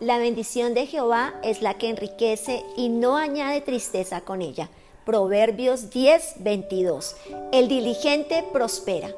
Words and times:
la 0.00 0.18
bendición 0.18 0.74
de 0.74 0.86
Jehová 0.86 1.34
es 1.42 1.62
la 1.62 1.74
que 1.74 1.88
enriquece 1.88 2.64
y 2.76 2.88
no 2.88 3.16
añade 3.16 3.60
tristeza 3.62 4.20
con 4.20 4.42
ella. 4.42 4.68
Proverbios 5.04 5.90
10, 5.90 6.34
22. 6.38 7.16
El 7.52 7.68
diligente 7.68 8.44
prospera. 8.52 9.14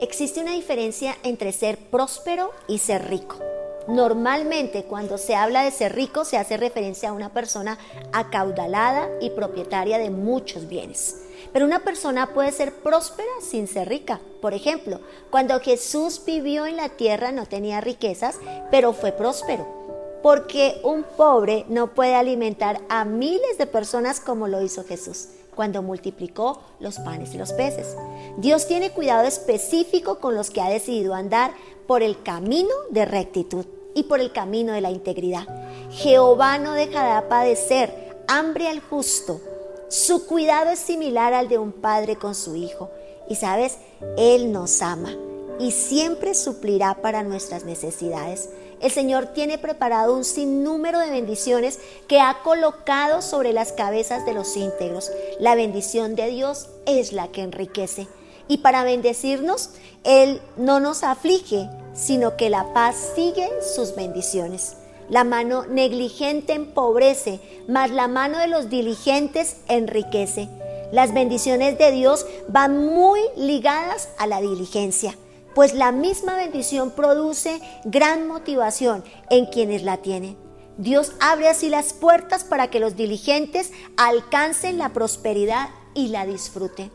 Existe 0.00 0.40
una 0.40 0.52
diferencia 0.52 1.16
entre 1.22 1.52
ser 1.52 1.78
próspero 1.78 2.50
y 2.66 2.78
ser 2.78 3.08
rico. 3.08 3.36
Normalmente 3.88 4.84
cuando 4.84 5.16
se 5.16 5.34
habla 5.34 5.62
de 5.62 5.70
ser 5.70 5.94
rico 5.94 6.24
se 6.24 6.36
hace 6.36 6.56
referencia 6.56 7.08
a 7.08 7.12
una 7.12 7.32
persona 7.32 7.78
acaudalada 8.12 9.08
y 9.20 9.30
propietaria 9.30 9.98
de 9.98 10.10
muchos 10.10 10.68
bienes. 10.68 11.16
Pero 11.52 11.64
una 11.64 11.80
persona 11.80 12.32
puede 12.34 12.52
ser 12.52 12.74
próspera 12.74 13.30
sin 13.40 13.66
ser 13.68 13.88
rica. 13.88 14.20
Por 14.40 14.54
ejemplo, 14.54 15.00
cuando 15.30 15.58
Jesús 15.60 16.22
vivió 16.24 16.66
en 16.66 16.76
la 16.76 16.90
tierra 16.90 17.32
no 17.32 17.46
tenía 17.46 17.80
riquezas, 17.80 18.38
pero 18.70 18.92
fue 18.92 19.12
próspero. 19.12 19.66
Porque 20.22 20.80
un 20.84 21.02
pobre 21.02 21.64
no 21.68 21.94
puede 21.94 22.14
alimentar 22.14 22.80
a 22.88 23.04
miles 23.04 23.58
de 23.58 23.66
personas 23.66 24.20
como 24.20 24.46
lo 24.48 24.62
hizo 24.62 24.84
Jesús 24.84 25.28
cuando 25.54 25.82
multiplicó 25.82 26.62
los 26.80 26.98
panes 26.98 27.34
y 27.34 27.38
los 27.38 27.52
peces. 27.52 27.96
Dios 28.38 28.66
tiene 28.66 28.90
cuidado 28.90 29.26
específico 29.26 30.18
con 30.18 30.34
los 30.34 30.50
que 30.50 30.60
ha 30.60 30.68
decidido 30.68 31.14
andar 31.14 31.52
por 31.86 32.02
el 32.02 32.22
camino 32.22 32.74
de 32.90 33.04
rectitud 33.04 33.66
y 33.94 34.04
por 34.04 34.20
el 34.20 34.32
camino 34.32 34.72
de 34.72 34.80
la 34.80 34.90
integridad. 34.90 35.46
Jehová 35.90 36.58
no 36.58 36.72
dejará 36.72 37.28
padecer 37.28 38.16
hambre 38.28 38.68
al 38.68 38.80
justo. 38.80 39.40
Su 39.92 40.24
cuidado 40.24 40.70
es 40.70 40.78
similar 40.78 41.34
al 41.34 41.50
de 41.50 41.58
un 41.58 41.70
padre 41.70 42.16
con 42.16 42.34
su 42.34 42.56
hijo. 42.56 42.88
Y 43.28 43.34
sabes, 43.34 43.76
Él 44.16 44.50
nos 44.50 44.80
ama 44.80 45.14
y 45.60 45.70
siempre 45.70 46.34
suplirá 46.34 46.94
para 47.02 47.22
nuestras 47.22 47.64
necesidades. 47.64 48.48
El 48.80 48.90
Señor 48.90 49.34
tiene 49.34 49.58
preparado 49.58 50.14
un 50.16 50.24
sinnúmero 50.24 50.98
de 50.98 51.10
bendiciones 51.10 51.78
que 52.08 52.20
ha 52.20 52.38
colocado 52.42 53.20
sobre 53.20 53.52
las 53.52 53.72
cabezas 53.72 54.24
de 54.24 54.32
los 54.32 54.56
íntegros. 54.56 55.12
La 55.38 55.54
bendición 55.56 56.14
de 56.14 56.28
Dios 56.28 56.68
es 56.86 57.12
la 57.12 57.28
que 57.28 57.42
enriquece. 57.42 58.08
Y 58.48 58.58
para 58.58 58.84
bendecirnos, 58.84 59.68
Él 60.04 60.40
no 60.56 60.80
nos 60.80 61.02
aflige, 61.02 61.68
sino 61.92 62.38
que 62.38 62.48
la 62.48 62.72
paz 62.72 62.96
sigue 63.14 63.46
sus 63.60 63.94
bendiciones. 63.94 64.74
La 65.12 65.24
mano 65.24 65.66
negligente 65.66 66.54
empobrece, 66.54 67.38
mas 67.68 67.90
la 67.90 68.08
mano 68.08 68.38
de 68.38 68.46
los 68.46 68.70
diligentes 68.70 69.58
enriquece. 69.68 70.48
Las 70.90 71.12
bendiciones 71.12 71.76
de 71.76 71.90
Dios 71.90 72.24
van 72.48 72.86
muy 72.86 73.20
ligadas 73.36 74.08
a 74.16 74.26
la 74.26 74.40
diligencia, 74.40 75.14
pues 75.54 75.74
la 75.74 75.92
misma 75.92 76.36
bendición 76.36 76.92
produce 76.92 77.60
gran 77.84 78.26
motivación 78.26 79.04
en 79.28 79.44
quienes 79.44 79.82
la 79.82 79.98
tienen. 79.98 80.38
Dios 80.78 81.12
abre 81.20 81.50
así 81.50 81.68
las 81.68 81.92
puertas 81.92 82.44
para 82.44 82.70
que 82.70 82.80
los 82.80 82.96
diligentes 82.96 83.70
alcancen 83.98 84.78
la 84.78 84.94
prosperidad 84.94 85.68
y 85.92 86.08
la 86.08 86.24
disfruten. 86.24 86.90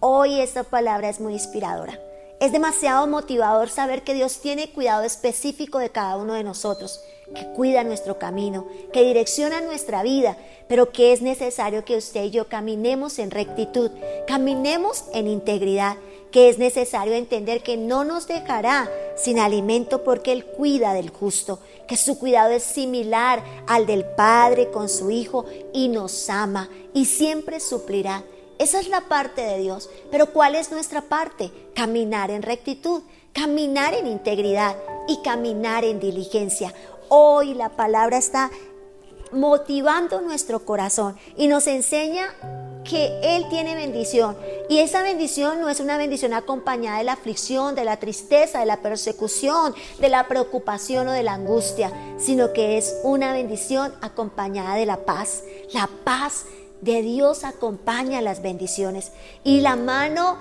Hoy 0.00 0.38
esta 0.38 0.64
palabra 0.64 1.08
es 1.08 1.18
muy 1.18 1.32
inspiradora. 1.32 1.98
Es 2.40 2.52
demasiado 2.52 3.06
motivador 3.06 3.70
saber 3.70 4.02
que 4.04 4.12
Dios 4.12 4.40
tiene 4.42 4.70
cuidado 4.70 5.02
específico 5.04 5.78
de 5.78 5.88
cada 5.88 6.16
uno 6.16 6.34
de 6.34 6.44
nosotros, 6.44 7.00
que 7.34 7.46
cuida 7.54 7.84
nuestro 7.84 8.18
camino, 8.18 8.66
que 8.92 9.04
direcciona 9.04 9.60
nuestra 9.60 10.02
vida, 10.02 10.36
pero 10.68 10.90
que 10.90 11.12
es 11.12 11.22
necesario 11.22 11.84
que 11.84 11.96
usted 11.96 12.24
y 12.24 12.30
yo 12.30 12.48
caminemos 12.48 13.18
en 13.18 13.30
rectitud, 13.30 13.90
caminemos 14.26 15.04
en 15.12 15.28
integridad, 15.28 15.96
que 16.30 16.48
es 16.48 16.58
necesario 16.58 17.14
entender 17.14 17.62
que 17.62 17.76
no 17.76 18.04
nos 18.04 18.26
dejará 18.26 18.90
sin 19.16 19.38
alimento 19.38 20.02
porque 20.02 20.32
Él 20.32 20.44
cuida 20.44 20.92
del 20.92 21.10
justo, 21.10 21.60
que 21.86 21.96
su 21.96 22.18
cuidado 22.18 22.52
es 22.52 22.64
similar 22.64 23.42
al 23.66 23.86
del 23.86 24.04
Padre 24.04 24.70
con 24.70 24.88
su 24.88 25.10
Hijo 25.10 25.44
y 25.72 25.88
nos 25.88 26.28
ama 26.28 26.68
y 26.92 27.04
siempre 27.04 27.60
suplirá 27.60 28.24
esa 28.58 28.78
es 28.78 28.88
la 28.88 29.02
parte 29.02 29.42
de 29.42 29.58
Dios. 29.58 29.90
Pero 30.10 30.26
¿cuál 30.26 30.54
es 30.54 30.70
nuestra 30.70 31.02
parte? 31.02 31.50
Caminar 31.74 32.30
en 32.30 32.42
rectitud, 32.42 33.02
caminar 33.32 33.94
en 33.94 34.06
integridad 34.06 34.76
y 35.08 35.20
caminar 35.22 35.84
en 35.84 35.98
diligencia. 35.98 36.72
Hoy 37.16 37.54
la 37.54 37.68
palabra 37.68 38.18
está 38.18 38.50
motivando 39.30 40.20
nuestro 40.20 40.64
corazón 40.64 41.16
y 41.36 41.46
nos 41.46 41.68
enseña 41.68 42.34
que 42.82 43.20
Él 43.22 43.46
tiene 43.48 43.76
bendición. 43.76 44.36
Y 44.68 44.80
esa 44.80 45.00
bendición 45.00 45.60
no 45.60 45.68
es 45.68 45.78
una 45.78 45.96
bendición 45.96 46.34
acompañada 46.34 46.98
de 46.98 47.04
la 47.04 47.12
aflicción, 47.12 47.76
de 47.76 47.84
la 47.84 47.98
tristeza, 47.98 48.58
de 48.58 48.66
la 48.66 48.82
persecución, 48.82 49.76
de 50.00 50.08
la 50.08 50.26
preocupación 50.26 51.06
o 51.06 51.12
de 51.12 51.22
la 51.22 51.34
angustia, 51.34 51.92
sino 52.18 52.52
que 52.52 52.78
es 52.78 52.96
una 53.04 53.32
bendición 53.32 53.94
acompañada 54.00 54.74
de 54.74 54.86
la 54.86 55.04
paz. 55.04 55.44
La 55.72 55.88
paz 56.02 56.46
de 56.80 57.00
Dios 57.00 57.44
acompaña 57.44 58.20
las 58.22 58.42
bendiciones 58.42 59.12
y 59.44 59.60
la 59.60 59.76
mano 59.76 60.36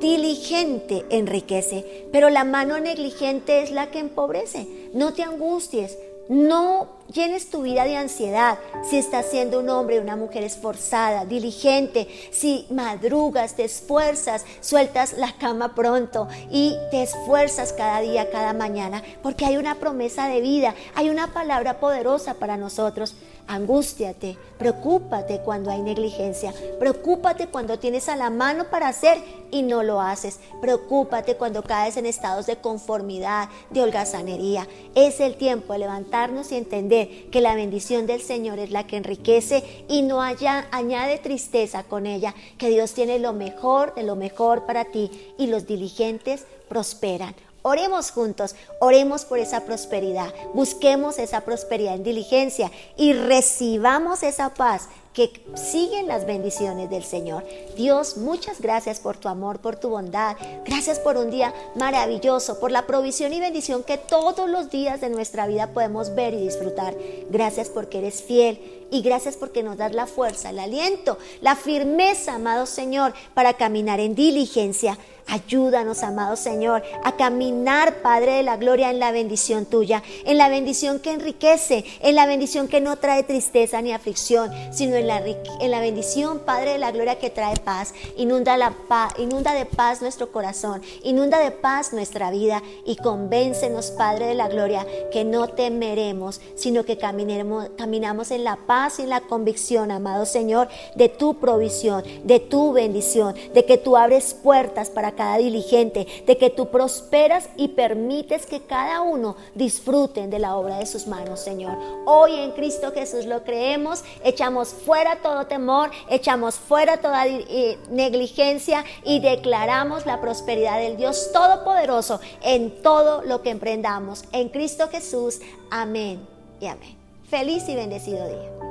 diligente 0.00 1.06
enriquece, 1.08 2.08
pero 2.10 2.30
la 2.30 2.42
mano 2.42 2.80
negligente 2.80 3.62
es 3.62 3.70
la 3.70 3.92
que 3.92 4.00
empobrece. 4.00 4.90
No 4.92 5.14
te 5.14 5.22
angusties, 5.22 5.96
no 6.28 6.96
llenes 7.12 7.50
tu 7.50 7.62
vida 7.62 7.84
de 7.84 7.96
ansiedad 7.96 8.58
si 8.88 8.98
estás 8.98 9.26
siendo 9.26 9.60
un 9.60 9.68
hombre 9.68 9.98
o 9.98 10.02
una 10.02 10.16
mujer 10.16 10.42
esforzada, 10.42 11.24
diligente, 11.24 12.08
si 12.32 12.66
madrugas, 12.70 13.54
te 13.54 13.64
esfuerzas, 13.64 14.44
sueltas 14.60 15.14
la 15.14 15.32
cama 15.36 15.74
pronto 15.74 16.28
y 16.50 16.76
te 16.90 17.02
esfuerzas 17.02 17.72
cada 17.72 18.00
día, 18.00 18.30
cada 18.30 18.52
mañana, 18.52 19.02
porque 19.22 19.44
hay 19.44 19.56
una 19.56 19.76
promesa 19.76 20.28
de 20.28 20.40
vida, 20.40 20.74
hay 20.94 21.10
una 21.10 21.32
palabra 21.32 21.78
poderosa 21.78 22.34
para 22.34 22.56
nosotros. 22.56 23.14
Angústiate, 23.48 24.36
preocúpate 24.58 25.40
cuando 25.40 25.70
hay 25.70 25.80
negligencia, 25.80 26.52
preocúpate 26.80 27.46
cuando 27.46 27.78
tienes 27.78 28.08
a 28.08 28.16
la 28.16 28.28
mano 28.28 28.64
para 28.70 28.88
hacer 28.88 29.18
y 29.52 29.62
no 29.62 29.84
lo 29.84 30.00
haces, 30.00 30.40
preocúpate 30.60 31.36
cuando 31.36 31.62
caes 31.62 31.96
en 31.96 32.06
estados 32.06 32.46
de 32.46 32.56
conformidad, 32.56 33.48
de 33.70 33.82
holgazanería. 33.82 34.66
Es 34.96 35.20
el 35.20 35.36
tiempo 35.36 35.72
de 35.72 35.80
levantarnos 35.80 36.50
y 36.50 36.56
entender 36.56 37.30
que 37.30 37.40
la 37.40 37.54
bendición 37.54 38.06
del 38.06 38.20
Señor 38.20 38.58
es 38.58 38.72
la 38.72 38.86
que 38.86 38.96
enriquece 38.96 39.84
y 39.88 40.02
no 40.02 40.20
añade 40.20 41.18
tristeza 41.18 41.84
con 41.84 42.06
ella, 42.06 42.34
que 42.58 42.68
Dios 42.68 42.94
tiene 42.94 43.20
lo 43.20 43.32
mejor 43.32 43.94
de 43.94 44.02
lo 44.02 44.16
mejor 44.16 44.66
para 44.66 44.86
ti 44.86 45.34
y 45.38 45.46
los 45.46 45.66
diligentes 45.66 46.46
prosperan. 46.68 47.34
Oremos 47.68 48.12
juntos, 48.12 48.54
oremos 48.78 49.24
por 49.24 49.40
esa 49.40 49.64
prosperidad, 49.64 50.32
busquemos 50.54 51.18
esa 51.18 51.40
prosperidad 51.40 51.96
en 51.96 52.04
diligencia 52.04 52.70
y 52.96 53.12
recibamos 53.12 54.22
esa 54.22 54.54
paz 54.54 54.88
que 55.16 55.32
siguen 55.54 56.08
las 56.08 56.26
bendiciones 56.26 56.90
del 56.90 57.02
Señor. 57.02 57.42
Dios, 57.74 58.18
muchas 58.18 58.60
gracias 58.60 59.00
por 59.00 59.16
tu 59.16 59.28
amor, 59.28 59.60
por 59.60 59.76
tu 59.76 59.88
bondad. 59.88 60.36
Gracias 60.66 61.00
por 61.00 61.16
un 61.16 61.30
día 61.30 61.54
maravilloso, 61.74 62.60
por 62.60 62.70
la 62.70 62.86
provisión 62.86 63.32
y 63.32 63.40
bendición 63.40 63.82
que 63.82 63.96
todos 63.96 64.46
los 64.46 64.70
días 64.70 65.00
de 65.00 65.08
nuestra 65.08 65.46
vida 65.46 65.68
podemos 65.68 66.14
ver 66.14 66.34
y 66.34 66.44
disfrutar. 66.44 66.94
Gracias 67.30 67.70
porque 67.70 68.00
eres 68.00 68.22
fiel 68.22 68.86
y 68.90 69.00
gracias 69.00 69.38
porque 69.38 69.62
nos 69.62 69.78
das 69.78 69.94
la 69.94 70.06
fuerza, 70.06 70.50
el 70.50 70.58
aliento, 70.58 71.16
la 71.40 71.56
firmeza, 71.56 72.34
amado 72.34 72.66
Señor, 72.66 73.14
para 73.32 73.54
caminar 73.54 74.00
en 74.00 74.14
diligencia 74.14 74.98
Ayúdanos, 75.28 76.04
amado 76.04 76.36
Señor, 76.36 76.84
a 77.02 77.16
caminar, 77.16 78.00
Padre 78.00 78.34
de 78.34 78.42
la 78.44 78.56
Gloria, 78.56 78.90
en 78.90 79.00
la 79.00 79.10
bendición 79.10 79.66
tuya, 79.66 80.04
en 80.24 80.38
la 80.38 80.48
bendición 80.48 81.00
que 81.00 81.10
enriquece, 81.10 81.84
en 82.00 82.14
la 82.14 82.26
bendición 82.26 82.68
que 82.68 82.80
no 82.80 82.96
trae 82.96 83.24
tristeza 83.24 83.82
ni 83.82 83.92
aflicción, 83.92 84.52
sino 84.72 84.94
en 84.94 85.05
la, 85.06 85.22
en 85.26 85.70
la 85.70 85.80
bendición, 85.80 86.40
Padre 86.40 86.72
de 86.72 86.78
la 86.78 86.90
Gloria, 86.90 87.18
que 87.18 87.30
trae 87.30 87.56
paz. 87.56 87.94
Inunda, 88.16 88.56
la 88.56 88.72
paz. 88.88 89.14
inunda 89.18 89.54
de 89.54 89.66
paz 89.66 90.02
nuestro 90.02 90.32
corazón, 90.32 90.82
inunda 91.02 91.38
de 91.38 91.50
paz 91.50 91.92
nuestra 91.92 92.30
vida 92.30 92.62
y 92.84 92.96
convéncenos, 92.96 93.90
Padre 93.90 94.26
de 94.26 94.34
la 94.34 94.48
Gloria, 94.48 94.86
que 95.10 95.24
no 95.24 95.48
temeremos, 95.48 96.40
sino 96.54 96.84
que 96.84 96.98
caminemos, 96.98 97.70
caminamos 97.76 98.30
en 98.30 98.44
la 98.44 98.56
paz 98.56 98.98
y 98.98 99.02
en 99.02 99.10
la 99.10 99.20
convicción, 99.20 99.90
amado 99.90 100.26
Señor, 100.26 100.68
de 100.94 101.08
tu 101.08 101.34
provisión, 101.34 102.02
de 102.24 102.40
tu 102.40 102.72
bendición, 102.72 103.34
de 103.54 103.64
que 103.64 103.78
tú 103.78 103.96
abres 103.96 104.34
puertas 104.34 104.90
para 104.90 105.12
cada 105.12 105.38
diligente, 105.38 106.06
de 106.26 106.36
que 106.36 106.50
tú 106.50 106.68
prosperas 106.68 107.48
y 107.56 107.68
permites 107.68 108.46
que 108.46 108.62
cada 108.62 109.02
uno 109.02 109.36
disfruten 109.54 110.30
de 110.30 110.38
la 110.38 110.56
obra 110.56 110.78
de 110.78 110.86
sus 110.86 111.06
manos, 111.06 111.40
Señor. 111.40 111.76
Hoy 112.06 112.34
en 112.34 112.52
Cristo 112.52 112.92
Jesús 112.92 113.26
lo 113.26 113.44
creemos, 113.44 114.04
echamos 114.24 114.74
fuera 114.96 115.16
todo 115.16 115.46
temor, 115.46 115.90
echamos 116.08 116.54
fuera 116.54 116.96
toda 116.96 117.26
eh, 117.26 117.76
negligencia 117.90 118.82
y 119.04 119.20
declaramos 119.20 120.06
la 120.06 120.22
prosperidad 120.22 120.78
del 120.78 120.96
Dios 120.96 121.32
Todopoderoso 121.34 122.18
en 122.40 122.80
todo 122.80 123.22
lo 123.22 123.42
que 123.42 123.50
emprendamos. 123.50 124.24
En 124.32 124.48
Cristo 124.48 124.88
Jesús, 124.88 125.40
amén 125.70 126.26
y 126.62 126.66
amén. 126.66 126.96
Feliz 127.28 127.68
y 127.68 127.74
bendecido 127.74 128.26
día. 128.26 128.65